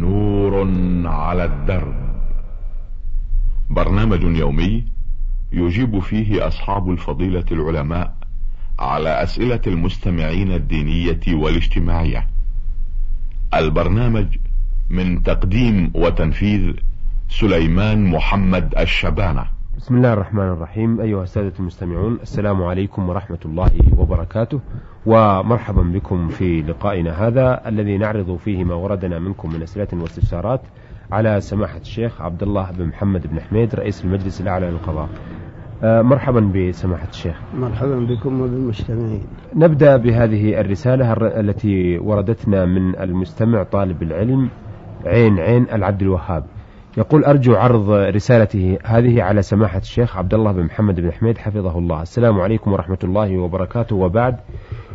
[0.00, 0.68] نور
[1.06, 1.94] على الدرب.
[3.70, 4.84] برنامج يومي
[5.52, 8.14] يجيب فيه أصحاب الفضيلة العلماء
[8.78, 12.26] على أسئلة المستمعين الدينية والاجتماعية.
[13.54, 14.26] البرنامج
[14.90, 16.72] من تقديم وتنفيذ
[17.28, 19.46] سليمان محمد الشبانة.
[19.76, 21.00] بسم الله الرحمن الرحيم.
[21.00, 24.60] أيها السادة المستمعون السلام عليكم ورحمة الله وبركاته.
[25.06, 30.60] ومرحبا بكم في لقائنا هذا الذي نعرض فيه ما وردنا منكم من أسئلة واستفسارات
[31.12, 35.08] على سماحة الشيخ عبد الله بن محمد بن حميد رئيس المجلس الأعلى للقضاء.
[35.82, 37.36] آه، مرحبا بسماحة الشيخ.
[37.54, 39.22] مرحبا بكم وبالمستمعين
[39.56, 44.48] نبدأ بهذه الرسالة التي وردتنا من المستمع طالب العلم
[45.06, 46.44] عين عين العبد الوهاب.
[46.96, 51.78] يقول أرجو عرض رسالته هذه على سماحة الشيخ عبد الله بن محمد بن حميد حفظه
[51.78, 52.02] الله.
[52.02, 53.96] السلام عليكم ورحمة الله وبركاته.
[53.96, 54.36] وبعد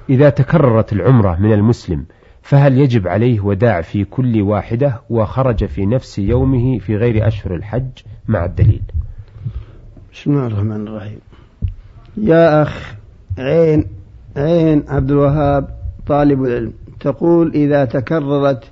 [0.09, 2.05] إذا تكررت العمرة من المسلم
[2.41, 7.89] فهل يجب عليه وداع في كل واحدة وخرج في نفس يومه في غير أشهر الحج
[8.27, 8.81] مع الدليل؟
[10.13, 11.19] بسم الله الرحمن الرحيم.
[12.17, 12.95] يا أخ
[13.39, 13.85] عين
[14.37, 15.69] عين عبد الوهاب
[16.07, 18.63] طالب العلم تقول إذا تكررت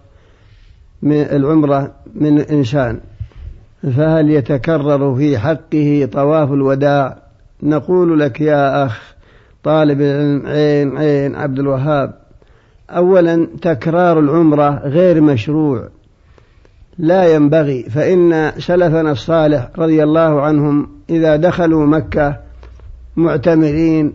[1.02, 3.00] من العمرة من إنسان
[3.86, 7.18] فهل يتكرر في حقه طواف الوداع؟
[7.64, 9.16] نقول لك يا أخ
[9.64, 12.14] طالب العلم عين عين عبد الوهاب
[12.90, 15.90] أولا تكرار العمرة غير مشروع.
[16.98, 22.38] لا ينبغي فإن سلفنا الصالح رضي الله عنهم إذا دخلوا مكة
[23.16, 24.14] معتمرين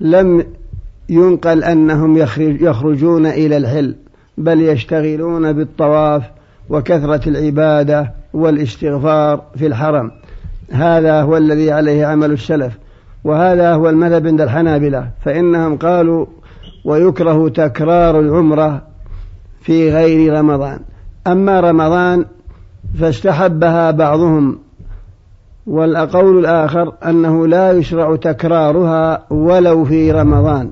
[0.00, 0.44] لم
[1.08, 3.96] ينقل أنهم يخرجون إلى الحل
[4.38, 6.22] بل يشتغلون بالطواف
[6.68, 10.10] وكثرة العبادة والاستغفار في الحرم.
[10.72, 12.78] هذا هو الذي عليه عمل السلف
[13.24, 16.26] وهذا هو المذهب عند الحنابلة فإنهم قالوا
[16.84, 18.82] ويكره تكرار العمرة
[19.60, 20.80] في غير رمضان.
[21.26, 22.24] أما رمضان
[23.00, 24.58] فاستحبها بعضهم
[25.66, 30.70] والقول الآخر أنه لا يشرع تكرارها ولو في رمضان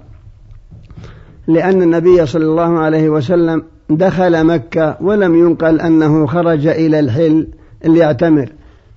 [1.46, 7.46] لأن النبي صلى الله عليه وسلم دخل مكة ولم ينقل أنه خرج إلى الحل
[7.84, 8.52] ليعتمر.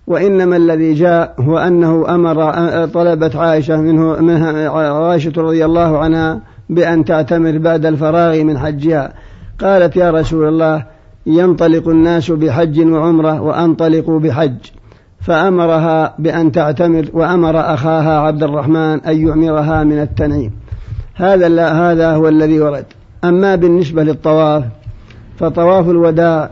[0.07, 2.51] وإنما الذي جاء هو أنه أمر
[2.85, 9.13] طلبت عائشة منه منها عائشة رضي الله عنها بأن تعتمر بعد الفراغ من حجها.
[9.59, 10.85] قالت يا رسول الله
[11.25, 14.57] ينطلق الناس بحج وعمرة وأنطلق بحج.
[15.21, 20.51] فأمرها بأن تعتمر وأمر أخاها عبد الرحمن أن يعمرها من التنعيم.
[21.15, 22.85] هذا هذا هو الذي ورد.
[23.23, 24.63] أما بالنسبة للطواف
[25.41, 26.51] فطواف الوداع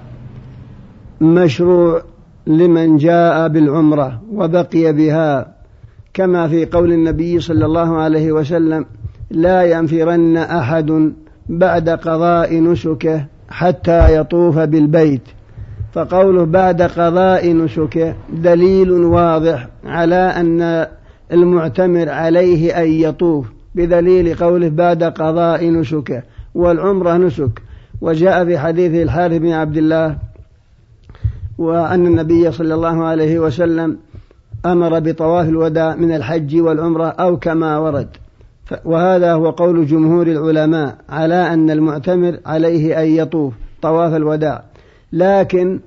[1.22, 2.02] مشروع
[2.48, 5.56] لمن جاء بالعمرة وبقي بها
[6.14, 8.86] كما في قول النبي صلى الله عليه وسلم
[9.32, 11.14] لا ينفرن أحد
[11.50, 15.22] بعد قضاء نسكه حتى يطوف بالبيت
[15.94, 20.88] فقوله بعد قضاء نسكه دليل واضح على أن
[21.32, 26.24] المعتمر عليه أن يطوف بدليل قوله بعد قضاء نسكه
[26.56, 27.69] والعمرة نسك.
[28.02, 30.18] وجاء في حديث الحارث بن عبد الله
[31.58, 33.98] وأن النبي صلى الله عليه وسلم
[34.66, 38.08] أمر بطواف الوداع من الحج والعمرة أو كما ورد.
[38.86, 44.64] وهذا هو قول جمهور العلماء على أن المعتمر عليه أن يطوف طواف الوداع.
[45.14, 45.80] لكن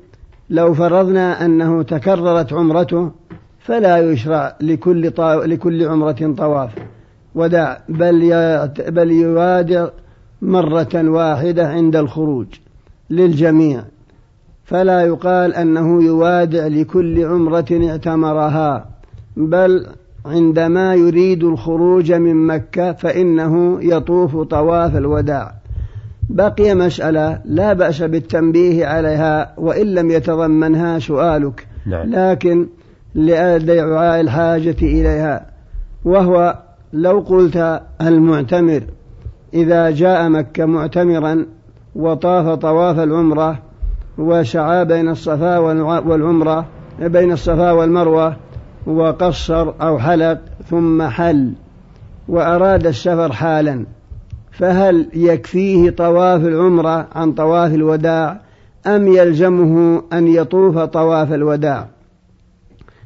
[0.50, 3.10] لو فرضنا أنه تكررت عمرته
[3.60, 5.46] فلا يشرع لكل طا...
[5.46, 6.70] لكل عمرة طواف.
[7.34, 8.90] وداع بل يت...
[8.90, 9.88] بل يوادع
[10.42, 12.46] مرة واحدة عند الخروج
[13.10, 13.84] للجميع
[14.64, 18.86] فلا يقال أنه يوادع لكل عمرة اعتمرها
[19.36, 19.86] بل
[20.26, 25.54] عندما يريد الخروج من مكة فإنه يطوف طواف الوداع
[26.30, 32.10] بقي مسألة لا بأس بالتنبيه عليها وإن لم يتضمنها سؤالك نعم.
[32.10, 32.66] لكن
[33.14, 35.46] لدعاء الحاجة إليها
[36.04, 36.58] وهو
[36.92, 38.82] لو قلت المعتمر
[39.54, 41.46] إذا جاء مكة معتمرا
[41.94, 43.58] وطاف طواف العمرة
[44.18, 45.58] وسعى بين الصفا
[45.98, 46.66] والعمرة
[46.98, 48.36] بين الصفا والمروة
[48.86, 50.38] وقصر أو حلق
[50.70, 51.52] ثم حل
[52.28, 53.86] وأراد السفر حالا
[54.52, 58.40] فهل يكفيه طواف العمرة عن طواف الوداع
[58.86, 61.88] أم يلزمه أن يطوف طواف الوداع؟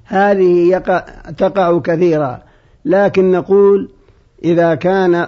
[0.05, 1.05] هذه يقع
[1.38, 2.38] تقع كثيرا
[2.85, 3.88] لكن نقول
[4.44, 5.26] إذا كان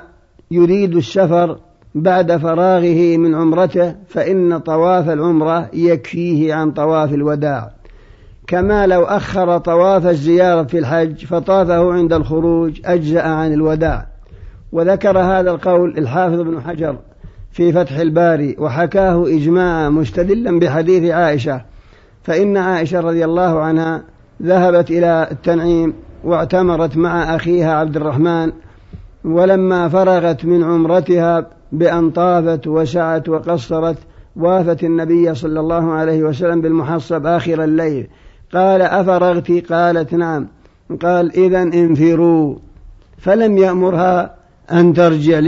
[0.51, 1.59] يريد السفر
[1.95, 7.71] بعد فراغه من عمرته فإن طواف العمرة يكفيه عن طواف الوداع.
[8.47, 14.07] كما لو أخر طواف الزيارة في الحج فطافه عند الخروج أجزأ عن الوداع.
[14.73, 16.99] وذكر هذا القول الحافظ ابن حجر
[17.53, 21.63] في فتح الباري وحكاه إجماعا مستدلا بحديث عائشة.
[22.23, 24.05] فإن عائشة رضي الله عنها
[24.43, 25.95] ذهبت إلى التنعيم
[26.25, 28.53] واعتمرت مع أخيها عبد الرحمن
[29.25, 33.97] ولما فرغت من عمرتها بأن طافت وسعت وقصرت
[34.37, 38.07] وافت النبي صلى الله عليه وسلم بالمحصب آخر الليل.
[38.55, 40.47] قال أفرغت؟ قالت نعم.
[41.03, 42.57] قال إذا انفروا.
[43.19, 44.35] فلم يأمرها
[44.73, 45.39] أن ترجع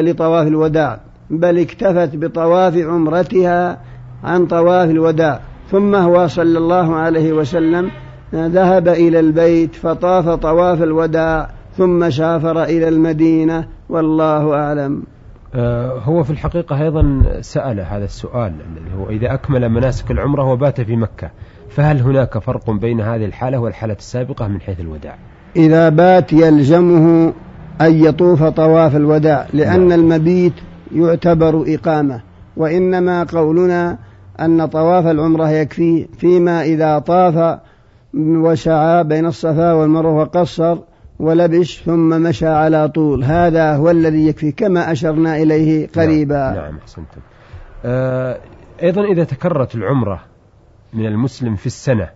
[0.00, 1.00] لطواف الوداع
[1.30, 3.80] بل اكتفت بطواف عمرتها
[4.24, 5.40] عن طواف الوداع.
[5.70, 7.90] ثم هو صلى الله عليه وسلم
[8.34, 11.57] ذهب إلى البيت فطاف طواف الوداع.
[11.78, 15.02] ثم سافر إلى المدينة والله أعلم.
[15.54, 20.80] آه، هو في الحقيقة أيضا سأل هذا السؤال الذي هو إذا أكمل مناسك العمرة وبات
[20.80, 21.30] في مكة
[21.68, 25.16] فهل هناك فرق بين هذه الحالة والحالة السابقة من حيث الوداع؟
[25.56, 27.32] إذا بات يلزمه
[27.80, 30.00] أن يطوف طواف الوداع لأن نعم.
[30.00, 30.54] المبيت
[30.94, 32.20] يعتبر إقامة.
[32.56, 33.98] وإنما قولنا
[34.40, 37.58] أن طواف العمرة يكفي فيما إذا طاف
[38.14, 40.78] وسعى بين الصفا والمروة وقصر
[41.18, 43.24] ولبش ثم مشى على طول.
[43.24, 46.34] هذا هو الذي يكفي كما أشرنا إليه نعم، قريبا.
[46.34, 47.20] نعم, نعم أحسنتم.
[47.84, 48.38] آه
[48.82, 50.24] أيضا إذا تكررت العمرة
[50.92, 52.08] من المسلم في السنة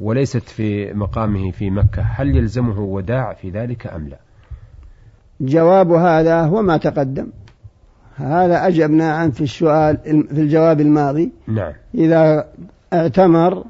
[0.00, 4.18] وليست في مقامه في مكة هل يلزمه وداع في ذلك أم لا؟
[5.40, 7.26] جواب هذا هو ما تقدم.
[8.16, 9.96] هذا أجبنا عنه في السؤال
[10.34, 11.32] في الجواب الماضي.
[11.48, 11.72] نعم.
[11.94, 12.48] إذا
[12.92, 13.64] اعتمر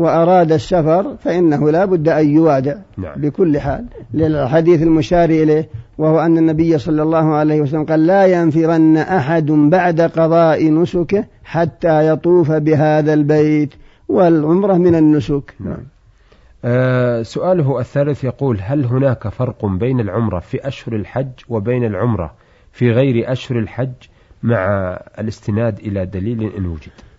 [0.00, 3.20] وأراد السفر فإنه لا بد أن يوادع نعم.
[3.20, 5.68] بكل حال للحديث المشار إليه
[5.98, 12.08] وهو أن النبي صلى الله عليه وسلم قال لا ينفرن أحد بعد قضاء نسكه حتى
[12.08, 13.74] يطوف بهذا البيت
[14.08, 15.86] والعمرة من النسك نعم.
[16.64, 22.34] آه سؤاله الثالث يقول هل هناك فرق بين العمرة في أشهر الحج وبين العمرة
[22.72, 23.92] في غير أشهر الحج
[24.42, 27.09] مع الاستناد إلى دليل إن وجد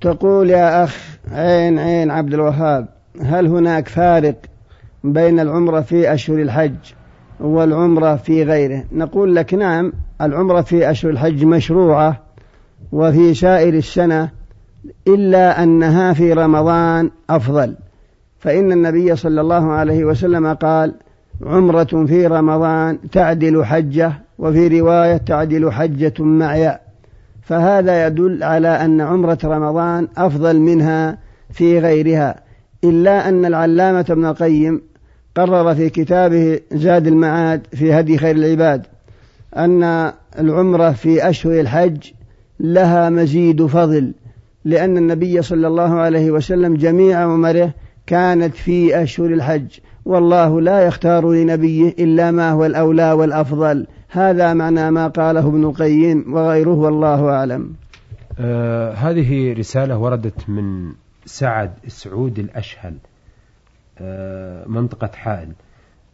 [0.00, 2.88] تقول يا أخ عين عين عبد الوهاب
[3.22, 4.36] هل هناك فارق
[5.04, 6.76] بين العمرة في أشهر الحج
[7.40, 12.20] والعمرة في غيره؟ نقول لك نعم العمرة في أشهر الحج مشروعة
[12.92, 14.30] وفي سائر السنة
[15.08, 17.76] إلا أنها في رمضان أفضل.
[18.38, 20.94] فإن النبي صلى الله عليه وسلم قال
[21.46, 26.78] عمرة في رمضان تعدل حجة وفي رواية تعدل حجة معي
[27.48, 31.18] فهذا يدل على أن عمرة رمضان أفضل منها
[31.50, 32.40] في غيرها
[32.84, 34.82] إلا أن العلامة ابن القيم
[35.34, 38.86] قرر في كتابه زاد المعاد في هدي خير العباد
[39.56, 41.98] أن العمرة في أشهر الحج
[42.60, 44.12] لها مزيد فضل
[44.64, 47.70] لأن النبي صلى الله عليه وسلم جميع عمره
[48.06, 49.66] كانت في أشهر الحج
[50.04, 53.86] والله لا يختار لنبيه إلا ما هو الأولى والأفضل.
[54.08, 57.74] هذا معنى ما قاله ابن القيم وغيره والله أعلم.
[58.40, 60.92] آه هذه رسالة وردت من
[61.26, 62.94] سعد سعود الأشهل
[63.98, 65.52] آه منطقة حائل.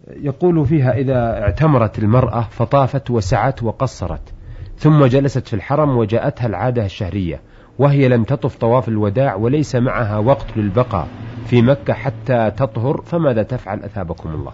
[0.08, 4.32] يقول فيها إذا اعتمرت المرأة فطافت وسعت وقصرت
[4.78, 7.40] ثم جلست في الحرم وجاءتها العادة الشهرية
[7.78, 11.08] وهي لم تطف طواف الوداع وليس معها وقت للبقاء
[11.46, 14.52] في مكة حتى تطهر فماذا تفعل أثابكم الله؟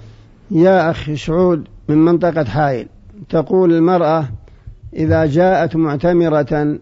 [0.51, 2.87] يا أخي سعود من منطقة حائل
[3.28, 4.25] تقول المرأة
[4.94, 6.78] إذا جاءت معتمرة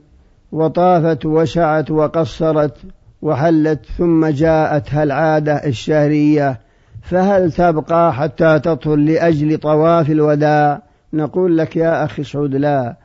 [0.53, 2.77] وطافت وشعت وقصرت
[3.23, 6.61] وحلت ثم جاءتها العادة الشهرية
[7.03, 12.97] فهل تبقى حتى تطهر لأجل طواف الوداع؟ نقول لك يا أخي سعود لا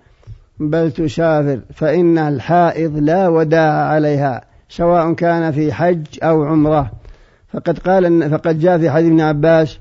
[0.60, 6.92] بل تسافر فإن الحائض لا وداع عليها سواء كان في حج أو عمرة.
[7.54, 9.80] فقد قال فقد جاء في حديث ابن عباس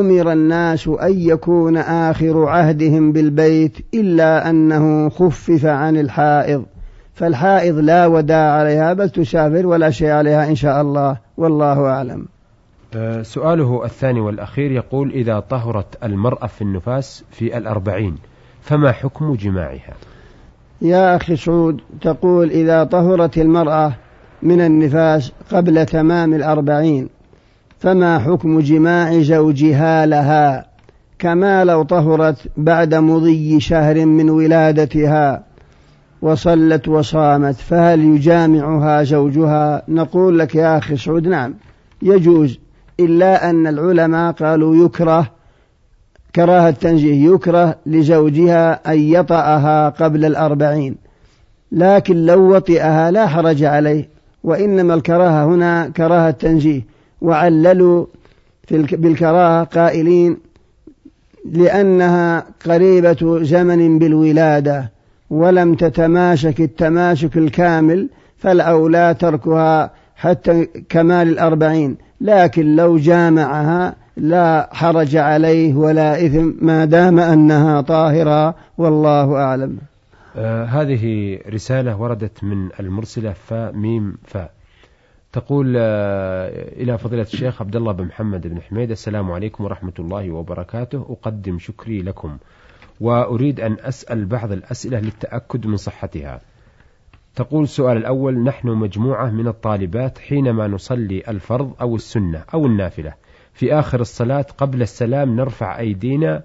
[0.00, 6.64] أمر الناس أن يكون آخر عهدهم بالبيت إلا أنه خفف عن الحائض.
[7.14, 11.16] فالحائض لا وداع عليها بل تسافر ولا شيء عليها إن شاء الله.
[11.36, 12.26] والله أعلم.
[12.96, 18.16] أه، سؤاله الثاني والأخير يقول إذا طهرت المرأة في النفاس في الأربعين
[18.62, 19.94] فما حكم جماعها؟
[20.82, 23.94] يا أخي سعود تقول إذا طهرت المرأة
[24.42, 27.08] من النفاس قبل تمام الأربعين
[27.84, 30.66] فما حكم جماع زوجها لها
[31.18, 35.42] كما لو طهرت بعد مضي شهر من ولادتها
[36.22, 41.54] وصلت وصامت فهل يجامعها زوجها؟ نقول لك يا أخي سعود نعم.
[42.02, 42.58] يجوز
[43.00, 45.30] إلا أن العلماء قالوا يكره
[46.34, 50.96] كراهة تنزيه يكره لزوجها أن يطأها قبل الأربعين.
[51.72, 54.08] لكن لو وطئها لا حرج عليه
[54.44, 56.93] وإنما الكراهة هنا كراهة تنزيه
[57.24, 58.06] وعللوا
[58.70, 60.36] بالكراهة قائلين
[61.52, 64.90] لأنها قريبة زمن بالولادة
[65.30, 71.96] ولم تتماشك التماسك الكامل فالأولى تركها حتى كمال الأربعين.
[72.20, 79.78] لكن لو جامعها لا حرج عليه ولا إثم ما دام أنها طاهرة والله أعلم.
[80.36, 84.48] آه هذه رسالة وردت من المرسلة فا ميم فا.
[85.34, 90.30] تقول آه إلى فضيلة الشيخ عبد الله بن محمد بن حميد السلام عليكم ورحمة الله
[90.30, 91.06] وبركاته.
[91.10, 92.38] أقدم شكري لكم
[93.00, 96.40] وأريد أن أسأل بعض الأسئلة للتأكد من صحتها.
[97.34, 103.14] تقول السؤال الأول نحن مجموعة من الطالبات حينما نصلي الفرض أو السنة أو النافلة
[103.52, 106.42] في آخر الصلاة قبل السلام نرفع أيدينا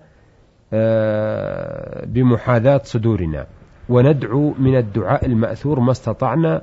[0.74, 3.48] آه، بمحاذاة صدورنا
[3.90, 6.62] وندعو من الدعاء المأثور ما استطعنا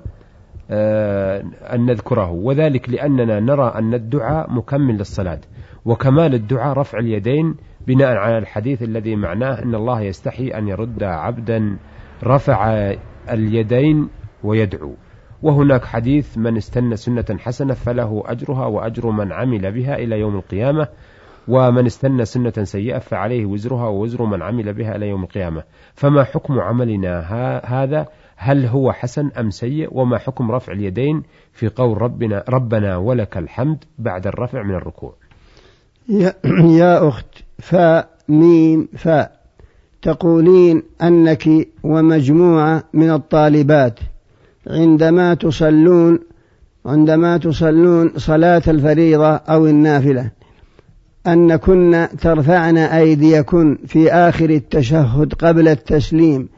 [0.71, 2.31] أن نذكره.
[2.31, 5.41] وذلك لأننا نرى أن الدعاء مكمل للصلاة
[5.85, 7.55] وكمال الدعاء رفع اليدين
[7.87, 11.77] بناء على الحديث الذي معناه أن الله يستحي أن يرد عبدا
[12.25, 12.93] رفع
[13.31, 14.09] اليدين
[14.45, 14.95] ويدعو.
[15.43, 20.89] وهناك حديث من استنى سنة حسنة فله أجرها وأجر من عمل بها إلى يوم القيامة
[21.49, 25.63] ومن استنى سنة سيئة فعليه وزرها ووزر من عمل بها إلى يوم القيامة.
[25.95, 27.21] فما حكم عملنا
[27.65, 33.37] هذا؟ هل هو حسن أم سيء وما حكم رفع اليدين في قول ربنا ربنا ولك
[33.37, 35.15] الحمد بعد الرفع من الركوع؟
[36.09, 36.35] يا,
[36.79, 37.27] يا أخت
[37.59, 39.41] فاء ميم فاء
[40.03, 41.49] تقولين أنك
[41.83, 44.01] ومجموعة من الطالبات
[44.67, 46.19] عندما تصلون
[46.87, 50.31] عندما تصلون صلاة الفريضة أو النافلة
[51.27, 56.49] أن كن ترفعن أيديكن في آخر التشهد قبل التسليم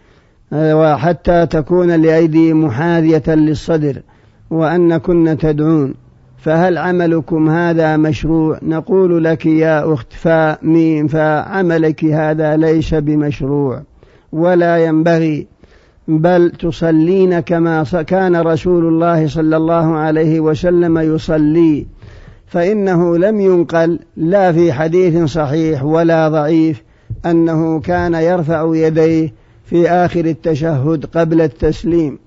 [0.52, 4.02] وحتى تكون الأيدي محاذية للصدر
[4.50, 5.94] وأن كن تدعون.
[6.38, 13.82] فهل عملكم هذا مشروع؟ نقول لك يا أخت فا ميم فعملك هذا ليس بمشروع
[14.32, 15.46] ولا ينبغي
[16.08, 21.86] بل تصلين كما كان رسول الله صلى الله عليه وسلم يصلي.
[22.46, 26.82] فإنه لم ينقل لا في حديث صحيح ولا ضعيف
[27.26, 29.32] أنه كان يرفع يديه
[29.68, 32.18] في آخر التشهد قبل التسليم.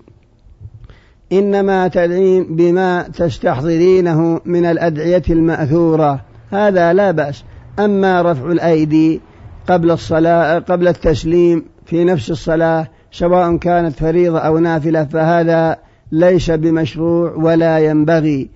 [1.32, 6.22] إنما تدعين بما تستحضرينه من الأدعية المأثورة.
[6.52, 7.44] هذا لا بأس.
[7.80, 9.22] أما رفع الأيدي
[9.68, 15.78] قبل الصلاة قبل التسليم في نفس الصلاة سواء كانت فريضة أو نافلة فهذا
[16.12, 18.50] ليس بمشروع ولا ينبغي.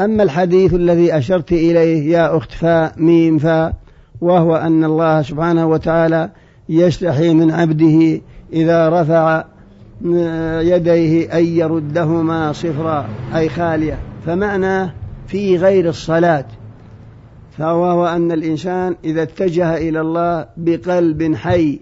[0.00, 3.74] أما الحديث الذي أشرت إليه يا أخت فاء ميم فاء
[4.20, 6.30] وهو أن الله سبحانه وتعالى
[6.68, 8.20] يستحي من عبده
[8.52, 9.44] إذا رفع
[10.60, 13.98] يديه أن يردهما صفرا أي خالية.
[14.26, 14.92] فمعناه
[15.26, 16.44] في غير الصلاة
[17.58, 21.80] فهو أن الإنسان إذا اتجه إلى الله بقلب حي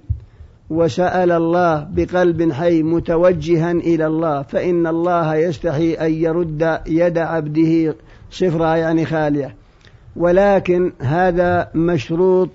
[0.71, 7.95] وسأل الله بقلب حي متوجها إلى الله فإن الله يستحي أن يرد يد عبده
[8.31, 9.55] صفرا يعني خالية.
[10.17, 12.51] ولكن هذا مشروط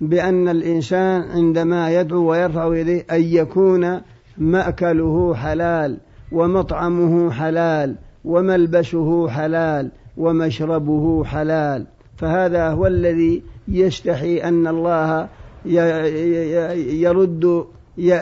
[0.00, 4.00] بأن الإنسان عندما يدعو ويرفع يديه أن يكون
[4.38, 5.98] مأكله حلال
[6.32, 11.86] ومطعمه حلال وملبسه حلال ومشربه حلال.
[12.16, 15.28] فهذا هو الذي يستحي أن الله
[16.76, 17.64] يرد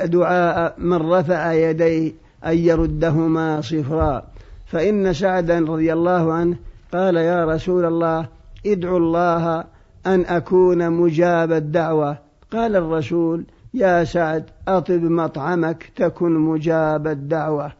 [0.04, 2.12] دعاء من رفع يديه
[2.46, 4.22] أن يردهما صفرا.
[4.66, 6.56] فإن سعدا رضي الله عنه
[6.92, 8.26] قال يا رسول الله
[8.66, 9.64] ادعو الله
[10.06, 12.18] أن أكون مجاب الدعوة.
[12.52, 17.72] قال الرسول يا سعد أطب مطعمك تكن مجاب الدعوة.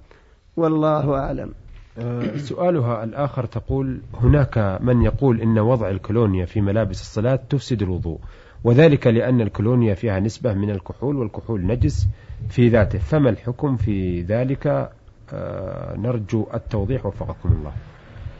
[0.56, 1.52] والله أعلم.
[1.98, 8.18] آه، سؤالها الآخر تقول هناك من يقول إن وضع الكولونيا في ملابس الصلاة تفسد الوضوء
[8.64, 12.08] وذلك لأن الكولونيا فيها نسبة من الكحول والكحول نجس
[12.48, 14.90] في ذاته فما الحكم في ذلك؟
[15.32, 17.72] آه، نرجو التوضيح وفقكم الله.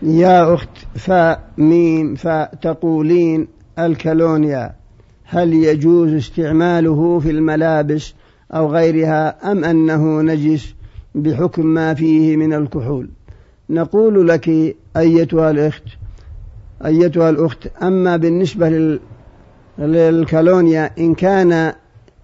[0.03, 4.73] يا أخت فاء ميم فاء تقولين الكالونيا
[5.25, 8.15] هل يجوز استعماله في الملابس
[8.53, 10.75] أو غيرها أم أنه نجس
[11.15, 13.09] بحكم ما فيه من الكحول؟
[13.71, 15.83] نقول لك أيتها الأخت
[16.85, 18.99] أيتها الأخت أما بالنسبة
[19.79, 21.73] للكالونيا إن كان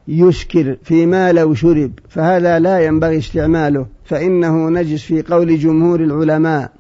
[0.09, 6.71] يسكر فيما لو شرب فهذا لا ينبغي استعماله فإنه نجس في قول جمهور العلماء.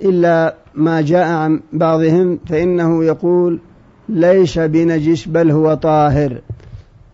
[0.00, 3.60] إلا ما جاء عن بعضهم فإنه يقول
[4.08, 6.40] ليس بنجس بل هو طاهر.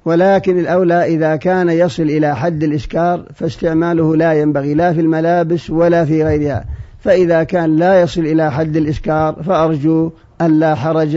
[0.04, 6.04] ولكن الأولى إذا كان يصل إلى حد الإسكار فاستعماله لا ينبغي لا في الملابس ولا
[6.04, 6.64] في غيرها.
[6.99, 11.12] فإذا كان لا يصل إلى حد الإسكار فأرجو أن لا حرج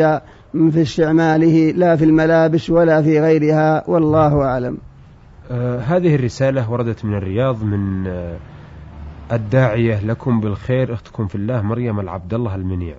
[0.71, 3.83] في استعماله لا في الملابس ولا في غيرها.
[3.87, 4.77] والله أعلم.
[5.51, 8.37] آه هذه الرسالة وردت من الرياض من آه
[9.31, 12.95] الداعية لكم بالخير أختكم في الله مريم العبد الله المنيع.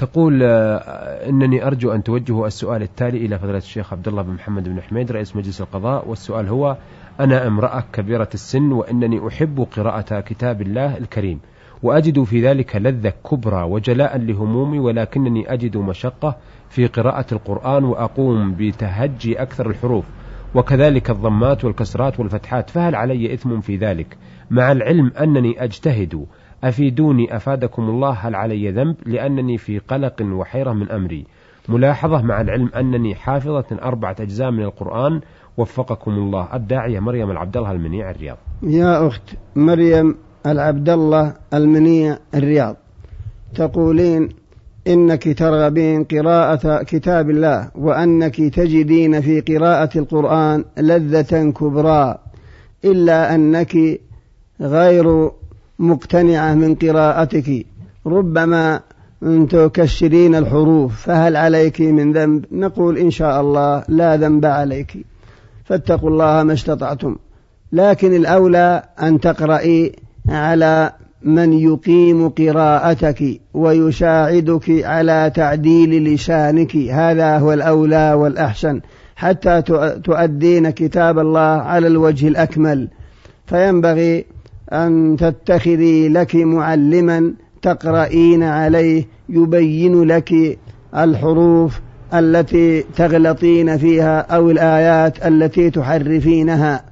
[0.00, 4.68] تقول آه إنني أرجو أن توجهوا السؤال التالي إلى فضيلة الشيخ عبد الله بن محمد
[4.68, 6.08] بن حميد رئيس مجلس القضاء.
[6.08, 6.76] والسؤال هو
[7.20, 11.40] أنا امرأة كبيرة السن وإنني أحب قراءة كتاب الله الكريم
[11.82, 16.36] وأجد في ذلك لذة كبرى وجلاء لهمومي ولكنني أجد مشقة
[16.68, 20.04] في قراءة القرآن وأقوم بتهجي أكثر الحروف
[20.54, 22.70] وكذلك الضمات والكسرات والفتحات.
[22.70, 24.16] فهل علي إثم في ذلك؟
[24.50, 26.26] مع العلم أنني أجتهد
[26.64, 31.26] أفيدوني أفادكم الله هل علي ذنب لأنني في قلق وحيرة من أمري.
[31.68, 35.20] ملاحظة مع العلم أنني حافظة أربعة أجزاء من القرآن.
[35.56, 36.48] وفقكم الله.
[36.54, 38.36] الداعية مريم العبد الله المنيع الرياض.
[38.62, 39.22] يا أخت
[39.56, 40.14] مريم
[40.46, 42.76] العبد الله المنيع الرياض.
[43.54, 44.28] تقولين
[44.86, 52.18] إنك ترغبين قراءة كتاب الله وأنك تجدين في قراءة القرآن لذة كبرى.
[52.84, 53.76] إلا أنك
[54.60, 55.30] غير
[55.80, 57.66] مقتنعة من قراءتك.
[58.06, 58.80] ربما
[59.50, 65.06] تكشرين الحروف فهل عليك من ذنب؟ نقول إن شاء الله لا ذنب عليك.
[65.64, 67.16] فاتقوا الله ما استطعتم.
[67.72, 69.92] لكن الأولى أن تقرأي
[70.28, 76.76] على من يقيم قراءتك ويساعدك على تعديل لسانك.
[76.76, 78.80] هذا هو الأولى والأحسن.
[79.16, 79.62] حتى
[80.04, 82.88] تؤدين كتاب الله على الوجه الأكمل.
[83.46, 84.24] فينبغي
[84.72, 90.58] أن تتخذي لك معلما تقرأين عليه يبين لك
[90.96, 91.80] الحروف
[92.14, 96.84] التي تغلطين فيها أو الآيات التي تحرفينها.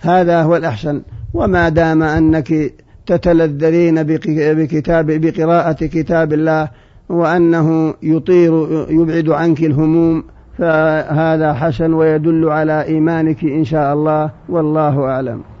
[0.00, 1.02] هذا هو الأحسن.
[1.34, 2.72] وما دام أنك
[3.06, 6.68] تتلذذين بكتاب بقراءة كتاب الله
[7.08, 10.24] وأنه يطير يبعد عنك الهموم
[10.58, 14.30] فهذا حسن ويدل على إيمانك إن شاء الله.
[14.48, 15.55] والله أعلم.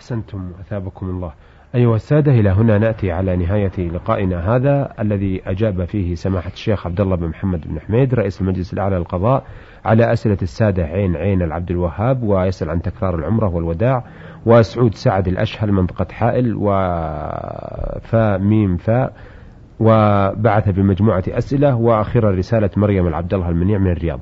[0.00, 1.32] أحسنتم أثابكم الله.
[1.74, 7.00] أيها السادة إلى هنا نأتي على نهاية لقائنا هذا الذي أجاب فيه سماحة الشيخ عبد
[7.00, 9.44] الله بن محمد بن حميد رئيس المجلس الأعلى للقضاء
[9.84, 14.04] على أسئلة السادة عين عين العبد الوهاب ويسأل عن تكرار العمرة والوداع
[14.46, 19.12] وسعود سعد الأشهل منطقة حائل وفا ميم فاء
[19.80, 24.20] وبعث بمجموعة أسئلة وأخيرا رسالة مريم العبد الله المنيع من الرياض.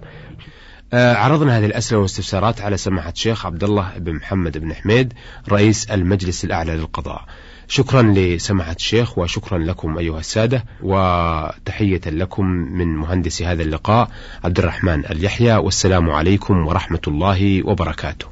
[0.92, 5.12] عرضنا هذه الأسئلة والاستفسارات على سماحة الشيخ عبد الله بن محمد بن حميد
[5.48, 7.24] رئيس المجلس الأعلى للقضاء.
[7.68, 14.10] شكرا لسماحة الشيخ وشكرا لكم أيها السادة وتحية لكم من مهندس هذا اللقاء
[14.44, 18.26] عبد الرحمن اليحيى والسلام عليكم ورحمة الله وبركاته.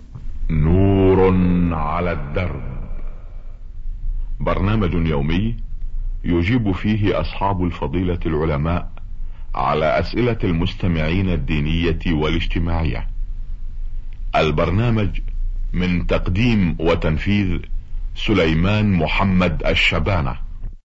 [0.51, 1.35] نور
[1.75, 2.63] على الدرب.
[4.41, 5.57] برنامج يومي
[6.25, 8.96] يجيب فيه أصحاب الفضيلة العلماء
[9.57, 13.09] على أسئلة المستمعين الدينية والاجتماعية.
[14.37, 15.21] البرنامج
[15.73, 17.59] من تقديم وتنفيذ
[18.15, 20.46] سليمان محمد الشبانة.